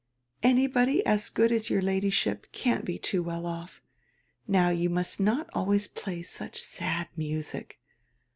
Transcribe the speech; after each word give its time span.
"Anybody 0.41 1.05
as 1.05 1.29
good 1.29 1.51
as 1.51 1.69
your 1.69 1.79
Ladyship 1.83 2.51
can't 2.51 2.83
be 2.85 2.97
too 2.97 3.21
well 3.21 3.45
off. 3.45 3.83
Now 4.47 4.69
you 4.69 4.89
must 4.89 5.19
not 5.19 5.47
always 5.53 5.87
play 5.87 6.23
such 6.23 6.59
sad 6.59 7.09
music. 7.15 7.79